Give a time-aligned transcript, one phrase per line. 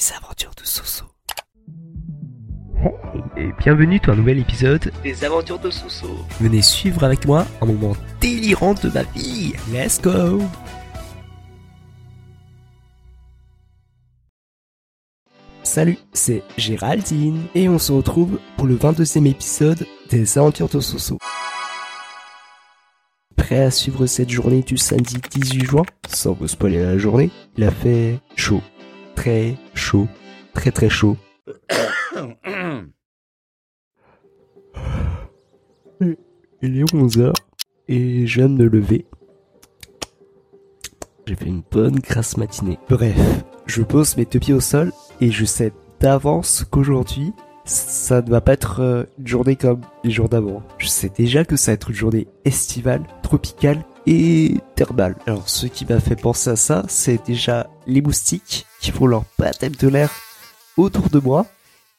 [0.00, 1.04] Les aventures de Soso.
[2.82, 6.08] Hey, et bienvenue dans un nouvel épisode des aventures de Soso.
[6.40, 9.52] Venez suivre avec moi un moment délirant de ma vie.
[9.70, 10.40] Let's go
[15.64, 21.18] Salut, c'est Géraldine et on se retrouve pour le 22e épisode des aventures de Soso.
[23.36, 25.82] Prêt à suivre cette journée du samedi 18 juin?
[26.08, 28.62] Sans vous spoiler la journée, il a fait chaud.
[29.20, 30.08] Très chaud.
[30.54, 31.18] Très très chaud.
[36.62, 37.34] Il est 11h
[37.88, 39.04] et je viens de me lever.
[41.26, 42.78] J'ai fait une bonne grasse matinée.
[42.88, 43.14] Bref,
[43.66, 47.34] je pose mes deux pieds au sol et je sais d'avance qu'aujourd'hui,
[47.66, 50.62] ça ne va pas être euh, une journée comme les jours d'avant.
[50.78, 55.16] Je sais déjà que ça va être une journée estivale, tropicale et thermale.
[55.26, 59.24] Alors ce qui m'a fait penser à ça, c'est déjà les moustiques qui font leur
[59.38, 60.10] baptême de l'air
[60.76, 61.46] autour de moi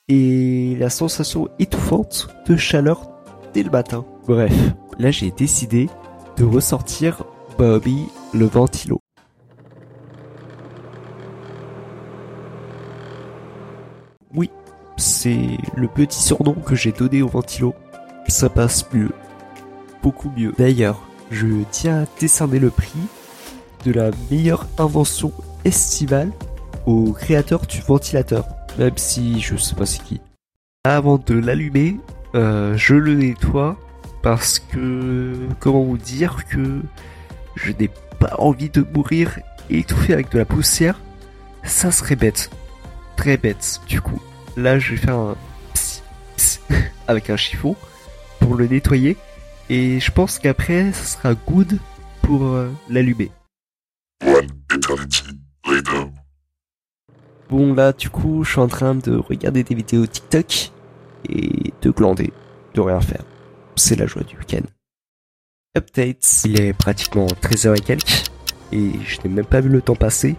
[0.08, 3.10] et la sensation étouffante de chaleur
[3.54, 4.06] dès le matin.
[4.28, 4.54] Bref,
[5.00, 5.90] là j'ai décidé
[6.38, 7.24] de ressortir
[7.58, 9.00] Bobby le ventilo.
[14.34, 14.50] Oui,
[14.98, 17.76] c'est le petit surnom que j'ai donné au ventilo.
[18.28, 19.12] Ça passe mieux.
[20.02, 20.54] Beaucoup mieux.
[20.58, 23.00] D'ailleurs, je tiens à décerner le prix
[23.86, 25.34] de la meilleure invention
[25.66, 26.32] estivale
[26.86, 28.46] au créateur du ventilateur.
[28.78, 30.22] Même si je sais pas c'est qui.
[30.84, 31.98] Avant de l'allumer,
[32.36, 33.78] euh, je le nettoie
[34.22, 36.82] parce que comment vous dire que
[37.56, 41.00] je n'ai pas envie de mourir étouffé avec de la poussière.
[41.64, 42.50] Ça serait bête.
[43.16, 43.82] Très bête.
[43.88, 44.22] Du coup,
[44.58, 45.36] là je vais faire un
[45.74, 46.04] pss,
[46.36, 46.62] pss
[47.08, 47.76] avec un chiffon
[48.40, 49.18] pour le nettoyer.
[49.70, 51.80] Et je pense qu'après, ça sera good
[52.22, 53.32] pour euh, l'allumer.
[54.26, 55.24] One eternity
[55.66, 56.12] later.
[57.52, 60.72] Bon là du coup je suis en train de regarder des vidéos TikTok
[61.28, 62.32] et de glander,
[62.74, 63.26] de rien faire.
[63.76, 64.62] C'est la joie du week-end.
[65.78, 66.44] Updates.
[66.46, 68.24] Il est pratiquement 13h et quelques
[68.72, 70.38] et je n'ai même pas vu le temps passer.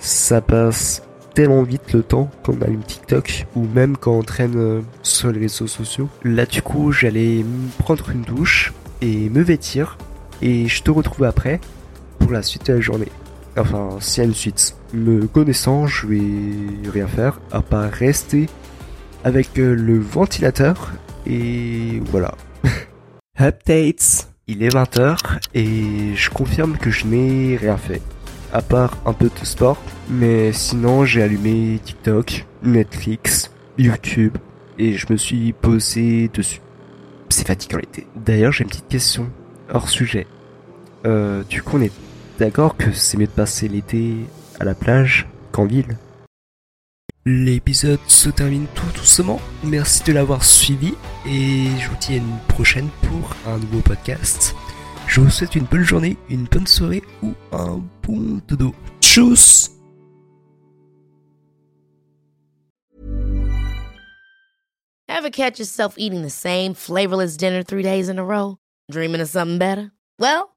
[0.00, 4.56] Ça passe tellement vite le temps quand on allume TikTok ou même quand on traîne
[4.56, 6.08] euh, sur les réseaux sociaux.
[6.24, 7.44] Là du coup j'allais
[7.78, 8.72] prendre une douche
[9.02, 9.98] et me vêtir
[10.42, 11.60] et je te retrouve après
[12.18, 13.12] pour la suite de la journée.
[13.56, 14.76] Enfin, s'il y a une suite.
[14.92, 18.46] Me connaissant, je vais rien faire à part rester
[19.24, 20.92] avec euh, le ventilateur
[21.26, 22.34] et voilà.
[23.40, 24.28] Updates.
[24.46, 28.02] Il est 20h et je confirme que je n'ai rien fait.
[28.52, 34.36] À part un peu de sport, mais sinon j'ai allumé TikTok, Netflix, YouTube
[34.76, 36.60] et je me suis posé dessus.
[37.28, 38.08] C'est fatigant l'été.
[38.16, 39.30] D'ailleurs, j'ai une petite question
[39.72, 40.26] hors sujet.
[41.06, 41.92] Euh, du coup, on est
[42.40, 44.14] d'accord que c'est mieux de passer l'été
[44.58, 45.98] à la plage qu'en ville
[47.26, 49.38] L'épisode se termine tout doucement.
[49.62, 50.94] Merci de l'avoir suivi
[51.26, 54.54] et je vous dis à une prochaine pour un nouveau podcast.
[55.06, 58.74] Je vous souhaite une bonne journée, une bonne soirée ou un bon dodo.
[59.02, 59.70] Tchuss
[65.10, 68.56] Ever catch yourself eating the same flavorless dinner three days in a row?
[68.90, 69.92] Dreaming of something better?
[70.18, 70.56] Well,